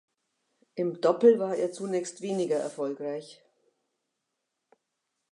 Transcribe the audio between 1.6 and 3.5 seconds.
zunächst weniger erfolgreich.